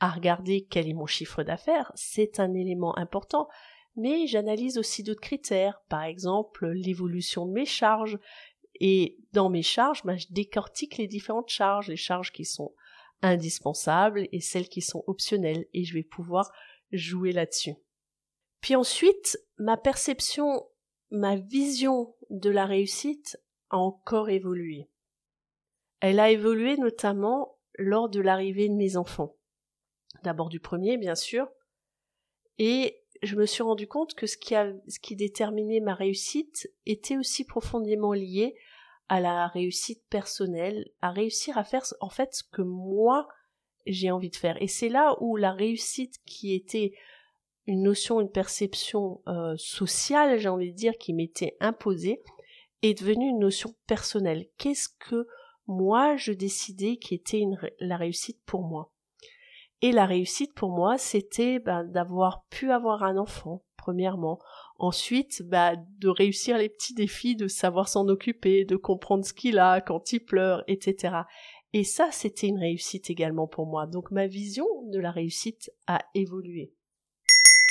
à 0.00 0.10
regarder 0.10 0.66
quel 0.68 0.88
est 0.88 0.94
mon 0.94 1.06
chiffre 1.06 1.42
d'affaires, 1.42 1.92
c'est 1.94 2.40
un 2.40 2.54
élément 2.54 2.96
important, 2.98 3.48
mais 3.96 4.26
j'analyse 4.26 4.78
aussi 4.78 5.02
d'autres 5.02 5.20
critères, 5.20 5.82
par 5.88 6.02
exemple 6.02 6.68
l'évolution 6.68 7.46
de 7.46 7.52
mes 7.52 7.66
charges, 7.66 8.18
et 8.80 9.18
dans 9.32 9.48
mes 9.48 9.62
charges, 9.62 10.02
bah, 10.04 10.16
je 10.16 10.26
décortique 10.30 10.96
les 10.96 11.06
différentes 11.06 11.50
charges, 11.50 11.88
les 11.88 11.96
charges 11.96 12.32
qui 12.32 12.44
sont 12.44 12.72
indispensables 13.20 14.26
et 14.32 14.40
celles 14.40 14.68
qui 14.68 14.80
sont 14.80 15.04
optionnelles, 15.06 15.66
et 15.72 15.84
je 15.84 15.94
vais 15.94 16.02
pouvoir 16.02 16.50
jouer 16.92 17.32
là-dessus. 17.32 17.74
Puis 18.60 18.76
ensuite, 18.76 19.38
ma 19.58 19.76
perception, 19.76 20.66
ma 21.10 21.36
vision 21.36 22.14
de 22.30 22.50
la 22.50 22.66
réussite 22.66 23.38
a 23.70 23.78
encore 23.78 24.30
évolué. 24.30 24.88
Elle 26.00 26.20
a 26.20 26.30
évolué 26.30 26.76
notamment 26.76 27.58
lors 27.78 28.08
de 28.08 28.20
l'arrivée 28.20 28.68
de 28.68 28.74
mes 28.74 28.96
enfants. 28.96 29.36
D'abord 30.22 30.48
du 30.48 30.60
premier, 30.60 30.96
bien 30.98 31.14
sûr, 31.14 31.48
et 32.58 33.02
je 33.22 33.36
me 33.36 33.46
suis 33.46 33.62
rendu 33.62 33.86
compte 33.86 34.14
que 34.14 34.26
ce 34.26 34.36
qui, 34.36 34.54
a, 34.54 34.72
ce 34.88 34.98
qui 34.98 35.16
déterminait 35.16 35.80
ma 35.80 35.94
réussite 35.94 36.70
était 36.86 37.16
aussi 37.16 37.44
profondément 37.44 38.12
lié 38.12 38.56
à 39.08 39.20
la 39.20 39.48
réussite 39.48 40.04
personnelle, 40.08 40.90
à 41.00 41.10
réussir 41.10 41.58
à 41.58 41.64
faire 41.64 41.84
en 42.00 42.08
fait 42.08 42.34
ce 42.34 42.42
que 42.44 42.62
moi 42.62 43.28
j'ai 43.86 44.10
envie 44.10 44.30
de 44.30 44.36
faire. 44.36 44.60
Et 44.62 44.68
c'est 44.68 44.88
là 44.88 45.16
où 45.20 45.36
la 45.36 45.52
réussite 45.52 46.16
qui 46.24 46.54
était 46.54 46.92
une 47.66 47.82
notion, 47.82 48.20
une 48.20 48.30
perception 48.30 49.20
euh, 49.28 49.54
sociale, 49.56 50.38
j'ai 50.38 50.48
envie 50.48 50.72
de 50.72 50.76
dire, 50.76 50.98
qui 50.98 51.12
m'était 51.12 51.56
imposée, 51.60 52.22
est 52.82 52.98
devenue 52.98 53.28
une 53.28 53.38
notion 53.38 53.74
personnelle. 53.86 54.46
Qu'est-ce 54.58 54.88
que 54.98 55.26
moi 55.66 56.16
je 56.16 56.32
décidais 56.32 56.96
qui 56.96 57.14
était 57.14 57.44
la 57.78 57.96
réussite 57.96 58.40
pour 58.44 58.62
moi? 58.62 58.92
Et 59.80 59.90
la 59.90 60.06
réussite 60.06 60.54
pour 60.54 60.70
moi, 60.70 60.96
c'était 60.96 61.58
ben, 61.58 61.84
d'avoir 61.84 62.44
pu 62.50 62.70
avoir 62.70 63.02
un 63.02 63.16
enfant, 63.16 63.64
premièrement. 63.76 64.38
Ensuite, 64.78 65.42
bah, 65.42 65.74
de 65.98 66.08
réussir 66.08 66.56
les 66.56 66.68
petits 66.68 66.94
défis, 66.94 67.34
de 67.34 67.48
savoir 67.48 67.88
s'en 67.88 68.06
occuper, 68.08 68.64
de 68.64 68.76
comprendre 68.76 69.24
ce 69.24 69.32
qu'il 69.32 69.58
a 69.58 69.80
quand 69.80 70.12
il 70.12 70.20
pleure, 70.20 70.62
etc. 70.68 71.22
Et 71.72 71.84
ça, 71.84 72.10
c'était 72.12 72.48
une 72.48 72.58
réussite 72.58 73.08
également 73.10 73.46
pour 73.46 73.66
moi. 73.66 73.86
Donc 73.86 74.10
ma 74.10 74.26
vision 74.26 74.66
de 74.90 74.98
la 74.98 75.10
réussite 75.10 75.70
a 75.86 76.00
évolué. 76.14 76.74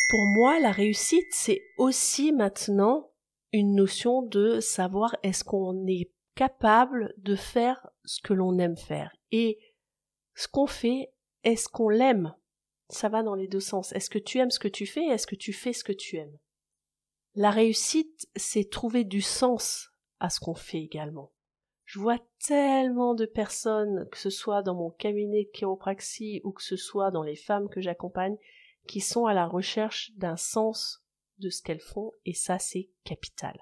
Pour 0.10 0.26
moi, 0.26 0.60
la 0.60 0.72
réussite, 0.72 1.28
c'est 1.32 1.62
aussi 1.78 2.32
maintenant 2.32 3.12
une 3.54 3.76
notion 3.76 4.22
de 4.22 4.60
savoir 4.60 5.16
est-ce 5.24 5.44
qu'on 5.44 5.86
est 5.88 6.12
capable 6.36 7.14
de 7.18 7.36
faire 7.36 7.90
ce 8.06 8.22
que 8.22 8.34
l'on 8.34 8.58
aime 8.58 8.78
faire. 8.78 9.16
Et 9.32 9.60
ce 10.36 10.48
qu'on 10.48 10.68
fait, 10.68 11.14
est-ce 11.44 11.68
qu'on 11.68 11.90
l'aime? 11.90 12.34
Ça 12.90 13.10
va 13.10 13.24
dans 13.24 13.36
les 13.36 13.48
deux 13.48 13.60
sens. 13.60 13.94
Est-ce 13.94 14.10
que 14.10 14.20
tu 14.20 14.40
aimes 14.40 14.52
ce 14.52 14.60
que 14.60 14.68
tu 14.68 14.86
fais? 14.86 15.06
Est-ce 15.06 15.28
que 15.28 15.36
tu 15.36 15.54
fais 15.54 15.74
ce 15.74 15.84
que 15.84 15.94
tu 15.94 16.18
aimes? 16.18 16.38
La 17.36 17.52
réussite, 17.52 18.28
c'est 18.36 18.70
trouver 18.70 19.04
du 19.04 19.22
sens 19.22 19.92
à 20.20 20.30
ce 20.30 20.40
qu'on 20.40 20.56
fait 20.56 20.82
également. 20.82 21.32
Je 21.92 22.00
vois 22.00 22.20
tellement 22.48 23.16
de 23.16 23.26
personnes, 23.26 24.08
que 24.12 24.18
ce 24.18 24.30
soit 24.30 24.62
dans 24.62 24.76
mon 24.76 24.92
cabinet 24.92 25.44
de 25.44 25.50
chiropraxie 25.50 26.40
ou 26.46 26.54
que 26.54 26.64
ce 26.64 26.78
soit 26.78 27.12
dans 27.12 27.22
les 27.22 27.36
femmes 27.36 27.68
que 27.68 27.82
j'accompagne, 27.82 28.38
qui 28.88 29.02
sont 29.02 29.26
à 29.26 29.34
la 29.34 29.46
recherche 29.46 30.14
d'un 30.16 30.38
sens 30.38 31.04
de 31.40 31.50
ce 31.50 31.62
qu'elles 31.62 31.82
font, 31.82 32.14
et 32.24 32.34
ça 32.34 32.60
c'est 32.60 32.90
capital. 33.04 33.60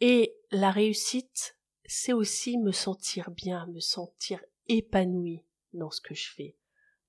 Et 0.00 0.36
la 0.52 0.70
réussite, 0.70 1.58
c'est 1.84 2.12
aussi 2.12 2.56
me 2.56 2.70
sentir 2.70 3.32
bien, 3.32 3.66
me 3.66 3.80
sentir 3.80 4.40
épanoui 4.68 5.42
dans 5.72 5.90
ce 5.90 6.00
que 6.00 6.14
je 6.14 6.30
fais. 6.30 6.56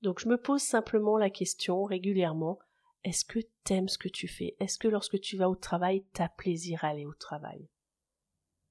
Donc 0.01 0.19
je 0.19 0.27
me 0.27 0.41
pose 0.41 0.63
simplement 0.63 1.19
la 1.19 1.29
question 1.29 1.83
régulièrement, 1.83 2.57
Est-ce 3.03 3.25
que 3.25 3.41
t'aimes 3.63 3.89
ce 3.89 3.99
que 3.99 4.09
tu 4.09 4.27
fais? 4.27 4.55
Est-ce 4.59 4.79
que 4.79 4.87
lorsque 4.87 5.21
tu 5.21 5.37
vas 5.37 5.51
au 5.51 5.55
travail, 5.55 6.03
t'as 6.13 6.29
plaisir 6.29 6.83
à 6.83 6.87
aller 6.87 7.05
au 7.05 7.13
travail? 7.13 7.69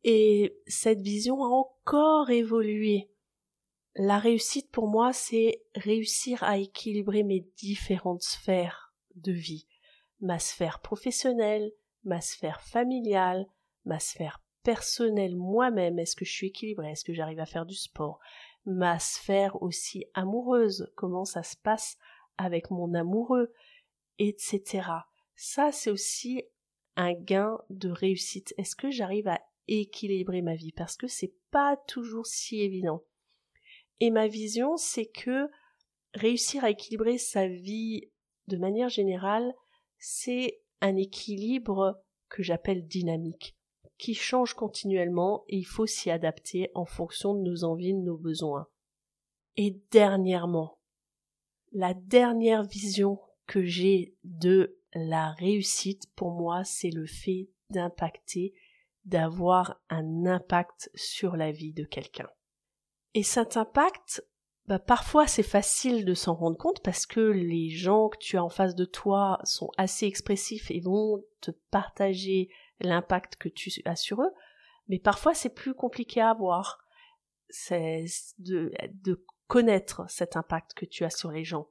Et 0.05 0.57
cette 0.67 1.01
vision 1.01 1.43
a 1.43 1.49
encore 1.49 2.31
évolué. 2.31 3.11
La 3.97 4.19
réussite 4.19 4.71
pour 4.71 4.89
moi, 4.89 5.13
c'est 5.13 5.65
réussir 5.75 6.43
à 6.43 6.59
équilibrer 6.59 7.23
mes 7.23 7.47
différentes 7.57 8.23
sphères 8.23 8.95
de 9.15 9.33
vie. 9.33 9.67
Ma 10.21 10.39
sphère 10.39 10.81
professionnelle, 10.81 11.73
ma 12.05 12.21
sphère 12.21 12.61
familiale, 12.61 13.47
ma 13.85 13.99
sphère 13.99 14.43
personnelle 14.63 15.37
moi-même. 15.37 15.99
Est-ce 15.99 16.17
que 16.17 16.25
je 16.25 16.33
suis 16.33 16.49
équilibrée? 16.49 16.91
Est-ce 16.91 17.05
que 17.05 17.15
j'arrive 17.15 17.41
à 17.41 17.47
faire 17.47 17.67
du 17.67 17.75
sport? 17.75 18.21
Ma 18.67 18.99
sphère 18.99 19.63
aussi 19.63 20.05
amoureuse. 20.15 20.93
Comment 20.97 21.25
ça 21.25 21.43
se 21.43 21.57
passe 21.57 21.97
avec 22.37 22.71
mon 22.71 22.95
amoureux 22.95 23.53
etc. 24.19 24.89
Ça, 25.37 25.73
c'est 25.73 25.91
aussi 25.91 26.45
un 26.97 27.13
gain 27.13 27.59
de 27.71 27.91
réussite. 27.91 28.55
Est-ce 28.59 28.77
que 28.77 28.91
j'arrive 28.91 29.29
à 29.29 29.41
équilibrer 29.69 30.43
ma 30.43 30.55
vie? 30.55 30.73
Parce 30.73 30.97
que 30.97 31.09
c'est 31.09 31.35
pas 31.51 31.77
toujours 31.89 32.27
si 32.27 32.61
évident. 32.61 33.03
Et 34.01 34.11
ma 34.11 34.29
vision, 34.29 34.77
c'est 34.77 35.07
que 35.07 35.49
réussir 36.15 36.65
à 36.65 36.71
équilibrer 36.71 37.19
sa 37.19 37.47
vie 37.47 38.11
de 38.49 38.57
manière 38.57 38.89
générale, 38.89 39.55
c'est 39.99 40.61
un 40.81 40.97
équilibre 40.97 42.03
que 42.29 42.43
j'appelle 42.43 42.87
dynamique, 42.87 43.57
qui 43.99 44.15
change 44.15 44.55
continuellement 44.55 45.45
et 45.49 45.57
il 45.57 45.65
faut 45.65 45.87
s'y 45.87 46.11
adapter 46.11 46.71
en 46.75 46.85
fonction 46.85 47.35
de 47.35 47.41
nos 47.41 47.65
envies, 47.65 47.95
de 47.95 48.01
nos 48.01 48.19
besoins. 48.19 48.69
Et 49.57 49.81
dernièrement, 49.91 50.79
la 51.73 51.95
dernière 51.95 52.65
vision 52.65 53.21
que 53.47 53.65
j'ai 53.65 54.17
de 54.25 54.79
la 54.95 55.33
réussite, 55.33 56.05
pour 56.15 56.33
moi, 56.33 56.65
c'est 56.65 56.91
le 56.91 57.07
fait 57.07 57.49
d'impacter, 57.71 58.55
d'avoir 59.05 59.81
un 59.91 60.27
impact 60.27 60.91
sur 60.95 61.37
la 61.37 61.53
vie 61.53 61.73
de 61.73 61.85
quelqu'un. 61.85 62.29
Et 63.15 63.23
cet 63.23 63.57
impact, 63.57 64.25
bah, 64.67 64.79
parfois 64.79 65.27
c'est 65.27 65.43
facile 65.43 66.05
de 66.05 66.15
s'en 66.15 66.35
rendre 66.35 66.57
compte 66.57 66.83
parce 66.83 67.07
que 67.07 67.21
les 67.21 67.69
gens 67.69 68.09
que 68.09 68.19
tu 68.19 68.37
as 68.37 68.45
en 68.45 68.49
face 68.49 68.75
de 68.75 68.85
toi 68.85 69.39
sont 69.45 69.71
assez 69.77 70.07
expressifs 70.07 70.71
et 70.71 70.81
vont 70.81 71.23
te 71.41 71.51
partager 71.71 72.49
l'impact 72.81 73.37
que 73.37 73.49
tu 73.49 73.71
as 73.85 73.97
sur 73.97 74.23
eux, 74.23 74.33
mais 74.89 74.99
parfois 74.99 75.35
c'est 75.35 75.55
plus 75.55 75.75
compliqué 75.75 76.21
à 76.21 76.31
avoir. 76.31 76.79
C'est 77.51 78.07
de, 78.39 78.73
de 79.03 79.25
connaître 79.47 80.09
cet 80.09 80.37
impact 80.37 80.75
que 80.75 80.87
tu 80.87 81.05
as 81.05 81.11
sur 81.11 81.31
les 81.31 81.45
gens. 81.45 81.69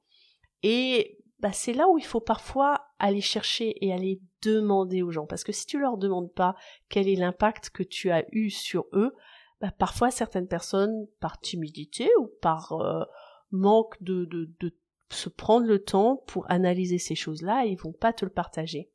Et 0.62 1.18
bah, 1.40 1.52
c'est 1.52 1.74
là 1.74 1.88
où 1.88 1.98
il 1.98 2.04
faut 2.04 2.20
parfois 2.20 2.86
aller 3.04 3.20
chercher 3.20 3.74
et 3.84 3.92
aller 3.92 4.20
demander 4.42 5.02
aux 5.02 5.10
gens. 5.10 5.26
Parce 5.26 5.44
que 5.44 5.52
si 5.52 5.66
tu 5.66 5.78
leur 5.78 5.98
demandes 5.98 6.32
pas 6.32 6.56
quel 6.88 7.06
est 7.06 7.16
l'impact 7.16 7.70
que 7.70 7.82
tu 7.82 8.10
as 8.10 8.24
eu 8.32 8.48
sur 8.48 8.86
eux, 8.92 9.14
bah, 9.60 9.70
parfois 9.78 10.10
certaines 10.10 10.48
personnes, 10.48 11.06
par 11.20 11.38
timidité 11.40 12.08
ou 12.18 12.28
par 12.40 12.72
euh, 12.72 13.04
manque 13.50 14.02
de, 14.02 14.24
de, 14.24 14.50
de 14.60 14.74
se 15.10 15.28
prendre 15.28 15.66
le 15.66 15.82
temps 15.82 16.16
pour 16.26 16.50
analyser 16.50 16.98
ces 16.98 17.14
choses-là, 17.14 17.66
ils 17.66 17.76
vont 17.76 17.92
pas 17.92 18.14
te 18.14 18.24
le 18.24 18.30
partager. 18.30 18.90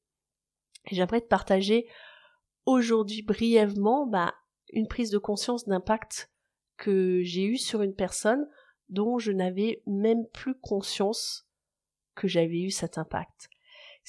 J'aimerais 0.85 1.21
te 1.21 1.27
partager 1.27 1.87
aujourd'hui 2.65 3.21
brièvement 3.21 4.07
bah, 4.07 4.33
une 4.73 4.87
prise 4.87 5.11
de 5.11 5.19
conscience 5.19 5.65
d'impact 5.65 6.31
que 6.77 7.21
j'ai 7.23 7.43
eu 7.43 7.57
sur 7.57 7.83
une 7.83 7.93
personne 7.93 8.47
dont 8.89 9.19
je 9.19 9.31
n'avais 9.31 9.83
même 9.85 10.25
plus 10.33 10.55
conscience 10.55 11.47
que 12.15 12.27
j'avais 12.27 12.59
eu 12.59 12.71
cet 12.71 12.97
impact. 12.97 13.49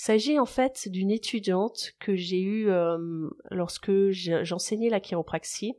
Il 0.00 0.02
s'agit 0.02 0.38
en 0.38 0.46
fait 0.46 0.88
d'une 0.88 1.10
étudiante 1.10 1.92
que 2.00 2.16
j'ai 2.16 2.40
eue 2.40 2.70
euh, 2.70 3.28
lorsque 3.50 3.92
j'enseignais 4.08 4.88
la 4.88 4.98
chiropraxie. 4.98 5.74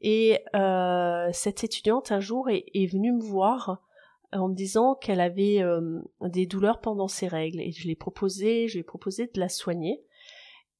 Et 0.00 0.38
euh, 0.54 1.28
cette 1.32 1.64
étudiante 1.64 2.12
un 2.12 2.20
jour 2.20 2.48
est, 2.48 2.86
venue 2.86 3.10
me 3.10 3.20
voir 3.20 3.82
en 4.32 4.50
me 4.50 4.54
disant 4.54 4.94
qu'elle 4.94 5.20
avait 5.20 5.62
euh, 5.62 6.00
des 6.20 6.46
douleurs 6.46 6.80
pendant 6.80 7.08
ses 7.08 7.26
règles 7.26 7.60
et 7.60 7.72
je 7.72 7.82
lui 7.82 7.90
ai 7.90 7.96
proposé 7.96 8.68
de 8.68 9.40
la 9.40 9.48
soigner. 9.48 10.00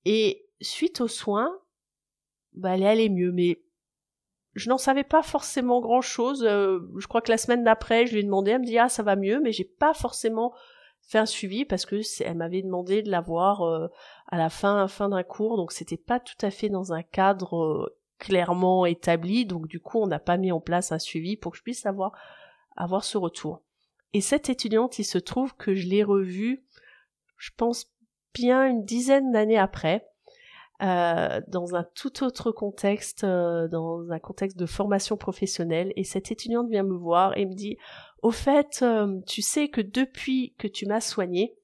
Et 0.04 0.46
suite 0.60 1.00
aux 1.00 1.08
soins, 1.08 1.58
bah, 2.52 2.76
elle 2.76 2.86
allait 2.86 3.08
mieux, 3.08 3.32
mais 3.32 3.64
je 4.54 4.68
n'en 4.68 4.78
savais 4.78 5.02
pas 5.02 5.24
forcément 5.24 5.80
grand 5.80 6.02
chose. 6.02 6.44
je 6.44 7.06
crois 7.08 7.20
que 7.20 7.32
la 7.32 7.38
semaine 7.38 7.64
d'après, 7.64 8.06
je 8.06 8.12
lui 8.12 8.20
ai 8.20 8.24
demandé, 8.24 8.52
elle 8.52 8.60
me 8.60 8.66
dit 8.66 8.78
ah 8.78 8.88
ça 8.88 9.02
va 9.02 9.16
mieux, 9.16 9.40
mais 9.40 9.50
j'ai 9.50 9.64
pas 9.64 9.92
forcément 9.92 10.54
fait 11.10 11.18
un 11.18 11.26
suivi 11.26 11.64
parce 11.64 11.86
que 11.86 12.00
elle 12.22 12.36
m'avait 12.36 12.62
demandé 12.62 13.02
de 13.02 13.10
la 13.10 13.20
voir 13.20 13.62
euh, 13.62 13.88
à 14.28 14.38
la 14.38 14.48
fin 14.48 14.86
fin 14.86 15.08
d'un 15.08 15.24
cours. 15.24 15.56
Donc 15.56 15.72
c'était 15.72 15.96
pas 15.96 16.20
tout 16.20 16.38
à 16.40 16.50
fait 16.50 16.68
dans 16.68 16.92
un 16.92 17.02
cadre 17.02 17.56
euh, 17.56 17.98
clairement 18.18 18.86
établi. 18.86 19.44
Donc 19.44 19.66
du 19.66 19.80
coup 19.80 19.98
on 19.98 20.06
n'a 20.06 20.20
pas 20.20 20.36
mis 20.36 20.52
en 20.52 20.60
place 20.60 20.92
un 20.92 21.00
suivi 21.00 21.36
pour 21.36 21.52
que 21.52 21.58
je 21.58 21.64
puisse 21.64 21.84
avoir 21.84 22.12
avoir 22.76 23.02
ce 23.02 23.18
retour. 23.18 23.62
Et 24.12 24.20
cette 24.20 24.48
étudiante 24.48 25.00
il 25.00 25.04
se 25.04 25.18
trouve 25.18 25.56
que 25.56 25.74
je 25.74 25.88
l'ai 25.88 26.04
revue 26.04 26.64
je 27.36 27.50
pense 27.56 27.90
bien 28.34 28.66
une 28.66 28.84
dizaine 28.84 29.32
d'années 29.32 29.58
après 29.58 30.06
euh, 30.82 31.40
dans 31.48 31.74
un 31.74 31.84
tout 31.94 32.24
autre 32.24 32.52
contexte, 32.52 33.24
dans 33.24 34.10
un 34.10 34.18
contexte 34.18 34.56
de 34.56 34.66
formation 34.66 35.16
professionnelle. 35.16 35.92
Et 35.96 36.04
cette 36.04 36.32
étudiante 36.32 36.70
vient 36.70 36.82
me 36.82 36.96
voir 36.96 37.36
et 37.36 37.46
me 37.46 37.54
dit 37.54 37.76
au 38.22 38.30
fait, 38.30 38.80
euh, 38.82 39.20
tu 39.26 39.42
sais 39.42 39.68
que 39.68 39.80
depuis 39.80 40.54
que 40.58 40.68
tu 40.68 40.86
m'as 40.86 41.00
soigné, 41.00 41.56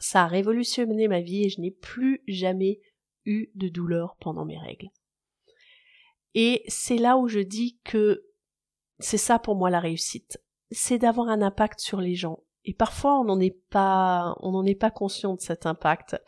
ça 0.00 0.24
a 0.24 0.26
révolutionné 0.26 1.08
ma 1.08 1.20
vie 1.20 1.44
et 1.44 1.48
je 1.48 1.60
n'ai 1.60 1.70
plus 1.70 2.22
jamais 2.26 2.80
eu 3.24 3.50
de 3.54 3.68
douleur 3.68 4.16
pendant 4.20 4.44
mes 4.44 4.58
règles. 4.58 4.88
Et 6.34 6.62
c'est 6.68 6.98
là 6.98 7.16
où 7.16 7.28
je 7.28 7.40
dis 7.40 7.78
que 7.84 8.24
c'est 8.98 9.18
ça 9.18 9.38
pour 9.38 9.54
moi 9.54 9.70
la 9.70 9.80
réussite. 9.80 10.38
C'est 10.70 10.98
d'avoir 10.98 11.28
un 11.28 11.42
impact 11.42 11.80
sur 11.80 12.00
les 12.00 12.14
gens. 12.14 12.42
Et 12.64 12.74
parfois 12.74 13.18
on 13.18 13.24
n'en 13.24 13.40
est 13.40 13.58
pas, 13.70 14.34
on 14.40 14.52
n'en 14.52 14.64
est 14.64 14.74
pas 14.74 14.90
conscient 14.90 15.34
de 15.34 15.40
cet 15.40 15.64
impact. 15.64 16.20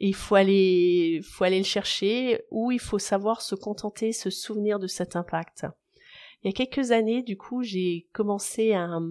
Il 0.00 0.14
faut 0.14 0.36
aller, 0.36 1.20
faut 1.24 1.44
aller 1.44 1.58
le 1.58 1.64
chercher 1.64 2.42
ou 2.50 2.70
il 2.70 2.78
faut 2.78 2.98
savoir 2.98 3.42
se 3.42 3.54
contenter, 3.54 4.12
se 4.12 4.30
souvenir 4.30 4.78
de 4.78 4.86
cet 4.86 5.16
impact. 5.16 5.66
Il 6.42 6.46
y 6.46 6.50
a 6.50 6.52
quelques 6.52 6.92
années, 6.92 7.22
du 7.22 7.36
coup, 7.36 7.62
j'ai 7.62 8.08
commencé 8.12 8.74
un, 8.74 9.02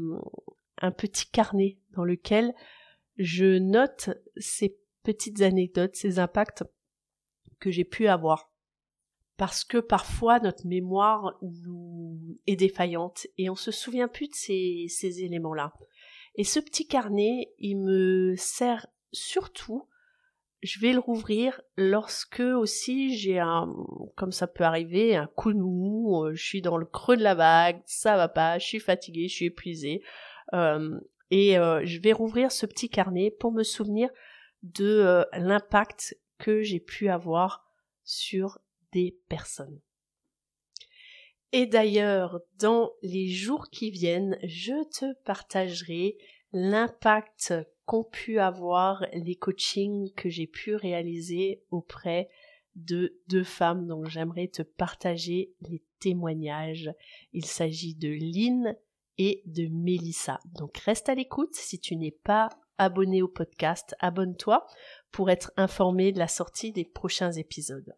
un 0.77 0.91
petit 0.91 1.29
carnet 1.29 1.77
dans 1.91 2.05
lequel 2.05 2.53
je 3.17 3.57
note 3.57 4.11
ces 4.37 4.77
petites 5.03 5.41
anecdotes, 5.41 5.95
ces 5.95 6.19
impacts 6.19 6.63
que 7.59 7.71
j'ai 7.71 7.83
pu 7.83 8.07
avoir. 8.07 8.51
Parce 9.35 9.63
que 9.63 9.77
parfois 9.77 10.39
notre 10.39 10.65
mémoire 10.65 11.39
est 12.47 12.55
défaillante 12.55 13.27
et 13.37 13.49
on 13.49 13.55
se 13.55 13.71
souvient 13.71 14.07
plus 14.07 14.27
de 14.27 14.35
ces, 14.35 14.85
ces 14.89 15.23
éléments-là. 15.23 15.73
Et 16.35 16.43
ce 16.43 16.59
petit 16.59 16.87
carnet, 16.87 17.53
il 17.59 17.77
me 17.77 18.35
sert 18.37 18.87
surtout 19.11 19.87
je 20.63 20.79
vais 20.79 20.93
le 20.93 20.99
rouvrir 20.99 21.61
lorsque 21.75 22.39
aussi 22.39 23.15
j'ai 23.15 23.39
un, 23.39 23.73
comme 24.15 24.31
ça 24.31 24.47
peut 24.47 24.63
arriver, 24.63 25.15
un 25.15 25.27
coup 25.27 25.53
de 25.53 25.59
mou, 25.59 26.23
euh, 26.23 26.33
je 26.33 26.43
suis 26.43 26.61
dans 26.61 26.77
le 26.77 26.85
creux 26.85 27.17
de 27.17 27.23
la 27.23 27.35
vague, 27.35 27.81
ça 27.85 28.17
va 28.17 28.27
pas, 28.27 28.57
je 28.57 28.65
suis 28.65 28.79
fatiguée, 28.79 29.27
je 29.27 29.35
suis 29.35 29.45
épuisée, 29.45 30.01
euh, 30.53 30.99
et 31.29 31.57
euh, 31.57 31.81
je 31.85 31.99
vais 31.99 32.13
rouvrir 32.13 32.51
ce 32.51 32.65
petit 32.65 32.89
carnet 32.89 33.31
pour 33.31 33.51
me 33.51 33.63
souvenir 33.63 34.09
de 34.63 35.23
l'impact 35.33 36.17
que 36.39 36.63
j'ai 36.63 36.79
pu 36.79 37.09
avoir 37.09 37.65
sur 38.03 38.59
des 38.91 39.17
personnes. 39.29 39.79
Et 41.51 41.65
d'ailleurs, 41.65 42.41
dans 42.59 42.91
les 43.01 43.29
jours 43.29 43.69
qui 43.69 43.91
viennent, 43.91 44.37
je 44.43 44.83
te 44.89 45.13
partagerai 45.23 46.17
l'impact 46.51 47.53
qu'ont 47.87 48.03
pu 48.03 48.37
avoir 48.37 49.05
les 49.13 49.35
coachings 49.35 50.13
que 50.13 50.29
j'ai 50.29 50.45
pu 50.45 50.75
réaliser 50.75 51.63
auprès 51.71 52.29
de 52.75 53.17
deux 53.29 53.45
femmes 53.45 53.87
dont 53.87 54.03
j'aimerais 54.03 54.49
te 54.49 54.61
partager 54.61 55.53
les 55.61 55.81
témoignages. 55.99 56.91
Il 57.31 57.45
s'agit 57.45 57.95
de 57.95 58.09
Lynn 58.09 58.75
et 59.17 59.41
de 59.45 59.67
Mélissa. 59.67 60.39
Donc 60.53 60.77
reste 60.79 61.07
à 61.07 61.15
l'écoute 61.15 61.55
si 61.55 61.79
tu 61.79 61.95
n'es 61.95 62.11
pas 62.11 62.49
abonné 62.77 63.21
au 63.21 63.29
podcast, 63.29 63.95
abonne-toi 63.99 64.67
pour 65.11 65.29
être 65.31 65.51
informé 65.55 66.11
de 66.11 66.19
la 66.19 66.27
sortie 66.27 66.73
des 66.73 66.85
prochains 66.85 67.31
épisodes. 67.31 67.95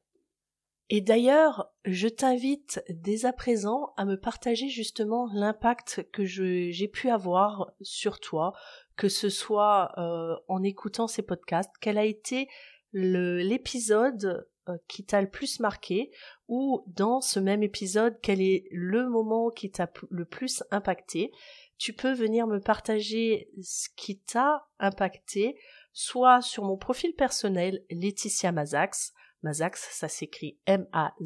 Et 0.90 1.02
d'ailleurs, 1.02 1.72
je 1.86 2.08
t'invite 2.08 2.84
dès 2.90 3.26
à 3.26 3.34
présent 3.34 3.94
à 3.96 4.06
me 4.06 4.20
partager 4.20 4.70
justement 4.70 5.30
l'impact 5.34 6.08
que 6.12 6.26
j'ai 6.26 6.88
pu 6.92 7.10
avoir 7.10 7.72
sur 7.82 8.20
toi, 8.20 8.54
que 8.98 9.08
ce 9.08 9.30
soit 9.30 9.92
euh, 9.98 10.36
en 10.48 10.64
écoutant 10.64 11.08
ces 11.08 11.22
podcasts, 11.22 11.72
quel 11.80 12.00
a 12.00 12.06
été 12.06 12.50
l'épisode 12.92 14.48
euh, 14.68 14.78
qui 14.88 15.06
t'a 15.06 15.22
le 15.22 15.30
plus 15.30 15.60
marqué, 15.60 16.12
ou 16.48 16.84
dans 16.88 17.22
ce 17.22 17.40
même 17.40 17.62
épisode, 17.62 18.18
quel 18.24 18.42
est 18.42 18.66
le 18.72 19.08
moment 19.10 19.52
qui 19.52 19.70
t'a 19.70 19.92
le 20.10 20.26
plus 20.26 20.64
impacté. 20.72 21.32
Tu 21.78 21.94
peux 21.94 22.14
venir 22.14 22.48
me 22.48 22.60
partager 22.60 23.52
ce 23.62 23.90
qui 23.96 24.20
t'a 24.20 24.68
impacté 24.80 25.56
soit 25.94 26.42
sur 26.42 26.64
mon 26.64 26.78
profil 26.78 27.14
personnel 27.14 27.84
Laetitia 27.90 28.52
Mazax. 28.52 29.14
Mazax, 29.44 29.88
ça 29.92 30.08
s'écrit 30.08 30.58
M-A-Z-A-C-Z. 30.66 31.24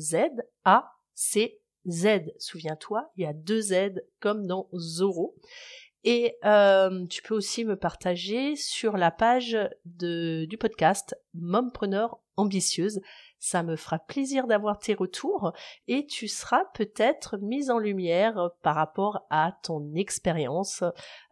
Souviens-toi, 2.39 3.11
il 3.17 3.23
y 3.23 3.25
a 3.25 3.33
deux 3.33 3.61
Z 3.61 4.03
comme 4.19 4.47
dans 4.47 4.69
Zoro. 4.75 5.35
Et 6.05 6.37
euh, 6.43 7.05
tu 7.07 7.21
peux 7.21 7.33
aussi 7.33 7.63
me 7.63 7.77
partager 7.77 8.57
sur 8.57 8.97
la 8.97 9.09
page 9.09 9.57
de, 9.85 10.45
du 10.45 10.57
podcast 10.57 11.15
Mompreneur 11.33 12.19
ambitieuse. 12.35 12.99
Ça 13.39 13.63
me 13.63 13.75
fera 13.75 13.99
plaisir 13.99 14.47
d'avoir 14.47 14.79
tes 14.79 14.93
retours 14.93 15.53
et 15.87 16.05
tu 16.05 16.27
seras 16.27 16.65
peut-être 16.73 17.37
mise 17.37 17.69
en 17.69 17.77
lumière 17.77 18.49
par 18.61 18.75
rapport 18.75 19.25
à 19.29 19.57
ton 19.63 19.93
expérience. 19.95 20.83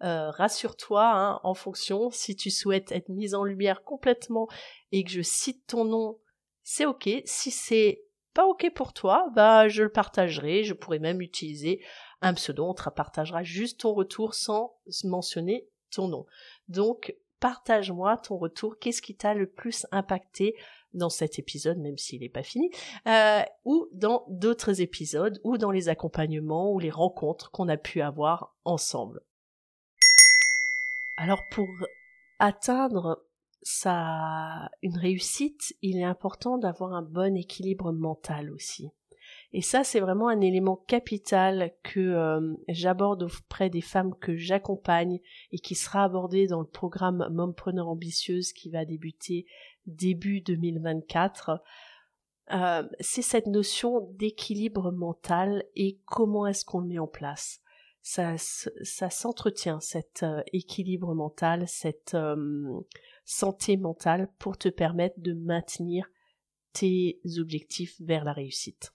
Euh, 0.03 0.29
rassure-toi, 0.31 1.03
hein, 1.05 1.39
en 1.43 1.53
fonction, 1.53 2.09
si 2.09 2.35
tu 2.35 2.49
souhaites 2.49 2.91
être 2.91 3.09
mise 3.09 3.33
en 3.33 3.43
lumière 3.43 3.83
complètement 3.83 4.47
et 4.91 5.03
que 5.03 5.11
je 5.11 5.21
cite 5.21 5.67
ton 5.67 5.85
nom, 5.85 6.19
c'est 6.63 6.85
ok. 6.85 7.09
Si 7.25 7.51
c'est 7.51 8.03
pas 8.33 8.45
ok 8.45 8.71
pour 8.73 8.93
toi, 8.93 9.27
bah 9.35 9.67
je 9.67 9.83
le 9.83 9.89
partagerai. 9.89 10.63
Je 10.63 10.73
pourrais 10.73 10.99
même 10.99 11.21
utiliser 11.21 11.83
un 12.21 12.33
pseudo. 12.33 12.65
On 12.65 12.73
te 12.73 12.89
partagera 12.89 13.43
juste 13.43 13.81
ton 13.81 13.93
retour 13.93 14.33
sans 14.33 14.75
mentionner 15.03 15.67
ton 15.91 16.07
nom. 16.07 16.25
Donc 16.69 17.15
partage-moi 17.39 18.17
ton 18.17 18.37
retour. 18.37 18.77
Qu'est-ce 18.79 19.01
qui 19.01 19.15
t'a 19.15 19.33
le 19.33 19.47
plus 19.47 19.85
impacté 19.91 20.55
dans 20.93 21.09
cet 21.09 21.39
épisode, 21.39 21.77
même 21.77 21.97
s'il 21.97 22.21
n'est 22.21 22.29
pas 22.29 22.43
fini, 22.43 22.69
euh, 23.07 23.41
ou 23.63 23.87
dans 23.93 24.25
d'autres 24.27 24.81
épisodes, 24.81 25.39
ou 25.43 25.57
dans 25.57 25.71
les 25.71 25.87
accompagnements 25.87 26.71
ou 26.71 26.79
les 26.79 26.89
rencontres 26.89 27.49
qu'on 27.51 27.69
a 27.69 27.77
pu 27.77 28.01
avoir 28.01 28.55
ensemble? 28.65 29.21
Alors 31.17 31.43
pour 31.51 31.67
atteindre 32.39 33.23
sa 33.61 34.69
une 34.81 34.97
réussite, 34.97 35.75
il 35.81 35.97
est 35.97 36.03
important 36.03 36.57
d'avoir 36.57 36.93
un 36.93 37.01
bon 37.01 37.35
équilibre 37.35 37.91
mental 37.91 38.51
aussi. 38.51 38.89
Et 39.53 39.61
ça, 39.61 39.83
c'est 39.83 39.99
vraiment 39.99 40.29
un 40.29 40.39
élément 40.39 40.77
capital 40.87 41.73
que 41.83 41.99
euh, 41.99 42.53
j'aborde 42.69 43.23
auprès 43.23 43.69
des 43.69 43.81
femmes 43.81 44.15
que 44.15 44.37
j'accompagne 44.37 45.19
et 45.51 45.59
qui 45.59 45.75
sera 45.75 46.05
abordé 46.05 46.47
dans 46.47 46.61
le 46.61 46.67
programme 46.67 47.27
Mompreneur 47.31 47.89
ambitieuse 47.89 48.53
qui 48.53 48.69
va 48.69 48.85
débuter 48.85 49.45
début 49.85 50.41
2024, 50.41 51.61
euh, 52.53 52.83
c'est 52.99 53.21
cette 53.21 53.47
notion 53.47 54.09
d'équilibre 54.13 54.91
mental 54.91 55.63
et 55.75 55.99
comment 56.05 56.47
est-ce 56.47 56.65
qu'on 56.65 56.79
le 56.79 56.87
met 56.87 56.99
en 56.99 57.07
place. 57.07 57.59
Ça, 58.01 58.35
ça 58.37 59.09
s'entretient, 59.09 59.79
cet 59.79 60.23
euh, 60.23 60.41
équilibre 60.53 61.13
mental, 61.13 61.65
cette 61.67 62.15
santé 63.23 63.77
mentale 63.77 64.29
pour 64.39 64.57
te 64.57 64.69
permettre 64.69 65.19
de 65.19 65.33
maintenir 65.33 66.09
tes 66.73 67.19
objectifs 67.37 67.95
vers 68.01 68.23
la 68.23 68.33
réussite. 68.33 68.93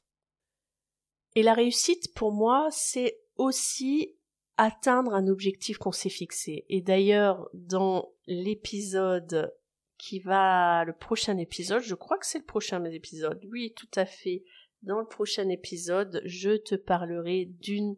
Et 1.34 1.42
la 1.42 1.54
réussite, 1.54 2.14
pour 2.14 2.32
moi, 2.32 2.68
c'est 2.70 3.18
aussi 3.36 4.16
atteindre 4.56 5.14
un 5.14 5.28
objectif 5.28 5.76
qu'on 5.76 5.92
s'est 5.92 6.08
fixé. 6.08 6.64
Et 6.68 6.80
d'ailleurs, 6.80 7.48
dans 7.52 8.10
l'épisode 8.26 9.52
qui 9.98 10.18
va 10.18 10.84
le 10.84 10.94
prochain 10.94 11.36
épisode, 11.36 11.82
je 11.82 11.94
crois 11.94 12.18
que 12.18 12.26
c'est 12.26 12.38
le 12.38 12.44
prochain 12.44 12.82
épisode, 12.84 13.44
oui 13.50 13.74
tout 13.76 13.90
à 13.96 14.06
fait. 14.06 14.44
Dans 14.82 15.00
le 15.00 15.06
prochain 15.06 15.48
épisode, 15.48 16.22
je 16.24 16.56
te 16.56 16.74
parlerai 16.74 17.46
d'une 17.60 17.96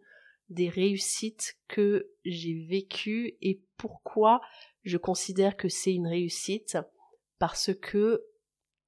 des 0.49 0.69
réussites 0.69 1.59
que 1.69 2.11
j'ai 2.25 2.67
vécues 2.69 3.37
et 3.43 3.63
pourquoi 3.77 4.41
je 4.85 4.97
considère 4.97 5.57
que 5.57 5.69
c'est 5.69 5.93
une 5.93 6.07
réussite 6.07 6.79
parce 7.39 7.71
que 7.75 8.25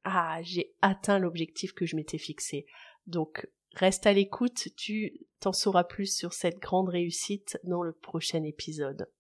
ah, 0.05 0.41
j'ai 0.43 0.75
atteint 0.81 1.19
l'objectif 1.19 1.73
que 1.73 1.87
je 1.87 1.97
m'étais 1.97 2.19
fixé. 2.19 2.67
Donc 3.07 3.47
reste 3.75 4.07
à 4.07 4.13
l'écoute, 4.13 4.69
tu 4.77 5.27
t'en 5.41 5.53
sauras 5.53 5.85
plus 5.85 6.15
sur 6.15 6.33
cette 6.33 6.59
grande 6.59 6.89
réussite 6.89 7.59
dans 7.65 7.83
le 7.83 7.93
prochain 7.93 8.43
épisode. 8.45 9.11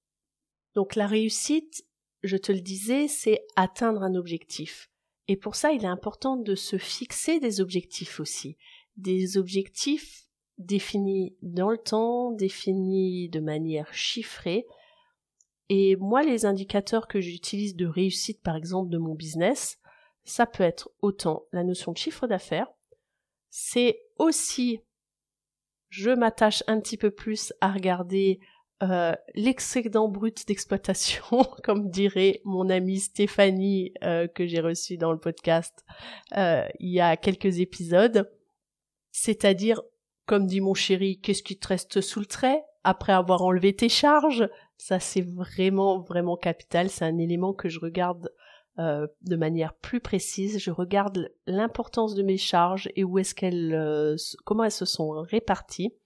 Donc 0.74 0.94
la 0.94 1.06
réussite, 1.06 1.84
je 2.22 2.36
te 2.36 2.52
le 2.52 2.60
disais, 2.60 3.08
c'est 3.08 3.46
atteindre 3.56 4.02
un 4.02 4.14
objectif. 4.14 4.90
Et 5.28 5.36
pour 5.36 5.54
ça, 5.54 5.72
il 5.72 5.84
est 5.84 5.88
important 5.88 6.36
de 6.36 6.54
se 6.54 6.76
fixer 6.76 7.40
des 7.40 7.60
objectifs 7.60 8.20
aussi. 8.20 8.56
Des 8.96 9.36
objectifs 9.36 10.26
définis 10.58 11.36
dans 11.42 11.70
le 11.70 11.78
temps, 11.78 12.32
définis 12.32 13.28
de 13.28 13.40
manière 13.40 13.92
chiffrée. 13.94 14.66
Et 15.72 15.94
moi, 15.94 16.24
les 16.24 16.46
indicateurs 16.46 17.06
que 17.06 17.20
j'utilise 17.20 17.76
de 17.76 17.86
réussite, 17.86 18.42
par 18.42 18.56
exemple, 18.56 18.90
de 18.90 18.98
mon 18.98 19.14
business, 19.14 19.78
ça 20.24 20.44
peut 20.44 20.64
être 20.64 20.90
autant 21.00 21.44
la 21.52 21.62
notion 21.62 21.92
de 21.92 21.96
chiffre 21.96 22.26
d'affaires, 22.26 22.66
c'est 23.50 24.02
aussi, 24.18 24.80
je 25.88 26.10
m'attache 26.10 26.64
un 26.66 26.80
petit 26.80 26.96
peu 26.96 27.12
plus 27.12 27.52
à 27.60 27.70
regarder 27.70 28.40
euh, 28.82 29.14
l'excédent 29.34 30.08
brut 30.08 30.44
d'exploitation, 30.48 31.44
comme 31.62 31.88
dirait 31.88 32.40
mon 32.44 32.68
amie 32.68 32.98
Stéphanie 32.98 33.92
euh, 34.02 34.26
que 34.26 34.48
j'ai 34.48 34.60
reçue 34.60 34.96
dans 34.96 35.12
le 35.12 35.20
podcast 35.20 35.84
euh, 36.36 36.66
il 36.80 36.90
y 36.90 37.00
a 37.00 37.16
quelques 37.16 37.60
épisodes. 37.60 38.28
C'est-à-dire, 39.12 39.80
comme 40.30 40.46
dit 40.46 40.60
mon 40.60 40.74
chéri, 40.74 41.18
qu'est-ce 41.18 41.42
qui 41.42 41.58
te 41.58 41.66
reste 41.66 42.00
sous 42.00 42.20
le 42.20 42.26
trait 42.26 42.62
après 42.84 43.12
avoir 43.12 43.42
enlevé 43.42 43.74
tes 43.74 43.88
charges? 43.88 44.48
Ça, 44.76 45.00
c'est 45.00 45.22
vraiment, 45.22 46.02
vraiment 46.02 46.36
capital. 46.36 46.88
C'est 46.88 47.04
un 47.04 47.18
élément 47.18 47.52
que 47.52 47.68
je 47.68 47.80
regarde 47.80 48.30
de 48.78 49.36
manière 49.36 49.74
plus 49.74 49.98
précise. 49.98 50.60
Je 50.60 50.70
regarde 50.70 51.32
l'importance 51.48 52.14
de 52.14 52.22
mes 52.22 52.36
charges 52.36 52.88
et 52.94 53.02
où 53.02 53.18
est-ce 53.18 53.34
qu'elles, 53.34 54.16
comment 54.44 54.62
elles 54.62 54.70
se 54.70 54.84
sont 54.84 55.10
réparties. 55.20 55.96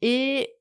Et 0.00 0.56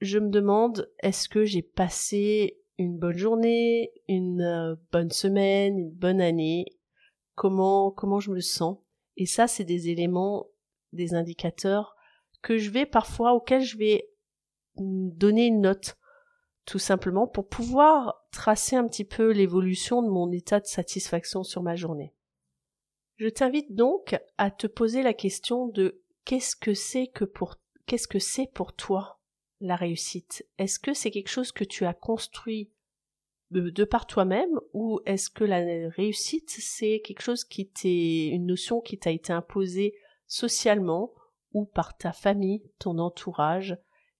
je 0.00 0.18
me 0.18 0.30
demande, 0.30 0.90
est-ce 1.02 1.28
que 1.28 1.44
j'ai 1.44 1.60
passé 1.60 2.58
une 2.78 2.98
bonne 2.98 3.18
journée, 3.18 3.92
une 4.08 4.40
euh, 4.40 4.76
bonne 4.90 5.10
semaine, 5.10 5.78
une 5.78 5.92
bonne 5.92 6.22
année? 6.22 6.64
Comment 7.34 7.90
comment 7.90 8.18
je 8.18 8.30
me 8.30 8.40
sens? 8.40 8.78
Et 9.22 9.26
ça, 9.26 9.46
c'est 9.46 9.62
des 9.62 9.88
éléments, 9.88 10.48
des 10.92 11.14
indicateurs 11.14 11.94
que 12.42 12.58
je 12.58 12.70
vais 12.70 12.86
parfois 12.86 13.34
auxquels 13.34 13.62
je 13.62 13.78
vais 13.78 14.10
donner 14.76 15.46
une 15.46 15.60
note, 15.60 15.96
tout 16.64 16.80
simplement 16.80 17.28
pour 17.28 17.46
pouvoir 17.46 18.26
tracer 18.32 18.74
un 18.74 18.88
petit 18.88 19.04
peu 19.04 19.30
l'évolution 19.30 20.02
de 20.02 20.08
mon 20.08 20.32
état 20.32 20.58
de 20.58 20.66
satisfaction 20.66 21.44
sur 21.44 21.62
ma 21.62 21.76
journée. 21.76 22.16
Je 23.14 23.28
t'invite 23.28 23.76
donc 23.76 24.18
à 24.38 24.50
te 24.50 24.66
poser 24.66 25.04
la 25.04 25.14
question 25.14 25.68
de 25.68 26.02
qu'est-ce 26.24 26.56
que 26.56 26.74
c'est 26.74 27.12
qu'est-ce 27.86 28.08
que 28.08 28.18
c'est 28.18 28.50
pour 28.52 28.72
toi 28.72 29.20
la 29.60 29.76
réussite? 29.76 30.44
Est-ce 30.58 30.80
que 30.80 30.94
c'est 30.94 31.12
quelque 31.12 31.30
chose 31.30 31.52
que 31.52 31.62
tu 31.62 31.84
as 31.84 31.94
construit 31.94 32.72
de, 33.52 33.84
par 33.84 34.06
toi-même 34.06 34.58
ou 34.72 35.00
est-ce 35.06 35.30
que 35.30 35.44
la 35.44 35.88
réussite 35.90 36.50
c'est 36.50 37.00
quelque 37.00 37.22
chose 37.22 37.44
qui 37.44 37.68
t'est 37.68 38.28
une 38.28 38.46
notion 38.46 38.80
qui 38.80 38.98
t'a 38.98 39.10
été 39.10 39.32
imposée 39.32 39.94
socialement 40.26 41.12
ou 41.52 41.66
par 41.66 41.96
ta 41.96 42.12
famille, 42.12 42.62
ton 42.78 42.98
entourage? 42.98 43.76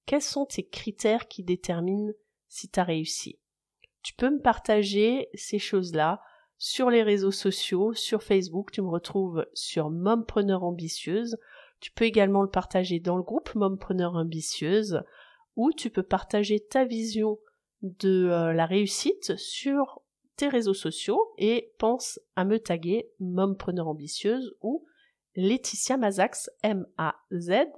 Quels 0.06 0.22
sont 0.22 0.46
tes 0.46 0.64
critères 0.64 1.28
qui 1.28 1.42
déterminent 1.42 2.12
si 2.48 2.68
tu 2.68 2.80
as 2.80 2.84
réussi? 2.84 3.38
Tu 4.02 4.14
peux 4.14 4.30
me 4.30 4.40
partager 4.40 5.28
ces 5.34 5.58
choses-là 5.58 6.20
sur 6.58 6.90
les 6.90 7.02
réseaux 7.02 7.32
sociaux, 7.32 7.92
sur 7.94 8.22
Facebook, 8.22 8.70
tu 8.70 8.82
me 8.82 8.88
retrouves 8.88 9.46
sur 9.54 9.90
Mompreneur 9.90 10.62
ambitieuse. 10.62 11.36
Tu 11.80 11.90
peux 11.90 12.04
également 12.04 12.42
le 12.42 12.50
partager 12.50 13.00
dans 13.00 13.16
le 13.16 13.22
groupe 13.22 13.54
Mompreneur 13.54 14.14
ambitieuse 14.14 15.02
ou 15.56 15.72
tu 15.72 15.90
peux 15.90 16.02
partager 16.02 16.60
ta 16.60 16.84
vision 16.84 17.38
de 17.82 18.28
euh, 18.28 18.52
la 18.52 18.66
réussite 18.66 19.36
sur 19.36 20.02
tes 20.36 20.48
réseaux 20.48 20.74
sociaux 20.74 21.32
et 21.38 21.72
pense 21.78 22.20
à 22.36 22.44
me 22.44 22.58
taguer 22.58 23.10
Mompreneur 23.20 23.88
ambitieuse 23.88 24.56
ou 24.60 24.86
Laetitia 25.34 25.96
Mazax 25.96 26.50
M-A-Z-A-C-Z. 26.62 27.72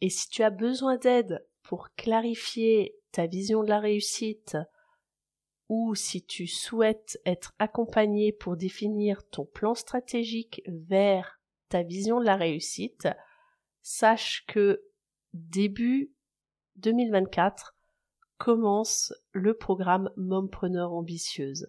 Et 0.00 0.10
si 0.10 0.28
tu 0.28 0.42
as 0.42 0.50
besoin 0.50 0.96
d'aide 0.96 1.44
pour 1.62 1.90
clarifier 1.96 2.94
ta 3.12 3.26
vision 3.26 3.62
de 3.62 3.68
la 3.68 3.80
réussite, 3.80 4.56
ou 5.68 5.94
si 5.94 6.24
tu 6.24 6.46
souhaites 6.46 7.20
être 7.26 7.54
accompagné 7.58 8.32
pour 8.32 8.56
définir 8.56 9.28
ton 9.28 9.44
plan 9.44 9.74
stratégique 9.74 10.62
vers 10.66 11.40
ta 11.68 11.82
vision 11.82 12.20
de 12.20 12.24
la 12.24 12.36
réussite, 12.36 13.08
sache 13.82 14.44
que 14.46 14.82
début 15.34 16.14
2024 16.78 17.76
commence 18.38 19.12
le 19.32 19.54
programme 19.54 20.10
Mompreneur 20.16 20.92
ambitieuse. 20.92 21.68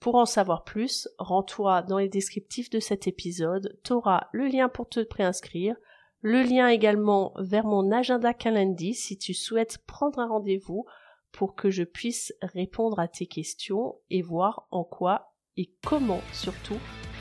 Pour 0.00 0.14
en 0.14 0.26
savoir 0.26 0.64
plus, 0.64 1.08
rends-toi 1.18 1.82
dans 1.82 1.98
les 1.98 2.08
descriptifs 2.08 2.70
de 2.70 2.80
cet 2.80 3.06
épisode, 3.06 3.78
tu 3.84 3.92
auras 3.92 4.28
le 4.32 4.46
lien 4.46 4.68
pour 4.68 4.88
te 4.88 5.00
préinscrire, 5.00 5.76
Le 6.20 6.42
lien 6.42 6.66
également 6.66 7.32
vers 7.38 7.64
mon 7.64 7.92
agenda 7.92 8.34
Calendly 8.34 8.94
si 8.94 9.18
tu 9.18 9.34
souhaites 9.34 9.78
prendre 9.86 10.18
un 10.18 10.26
rendez-vous 10.26 10.84
pour 11.30 11.54
que 11.54 11.70
je 11.70 11.84
puisse 11.84 12.32
répondre 12.42 12.98
à 12.98 13.06
tes 13.06 13.26
questions 13.26 14.00
et 14.10 14.22
voir 14.22 14.66
en 14.72 14.82
quoi 14.82 15.34
et 15.56 15.72
comment 15.86 16.20
surtout 16.32 16.78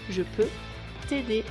je 0.10 0.24
peux 0.36 0.48
t'aider. 1.08 1.44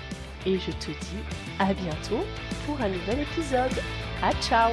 Et 0.44 0.58
je 0.58 0.70
te 0.72 0.90
dis 0.90 1.22
à 1.60 1.72
bientôt 1.74 2.24
pour 2.64 2.80
un 2.80 2.88
nouvel 2.88 3.20
épisode. 3.20 3.82
À 4.22 4.32
ciao 4.42 4.72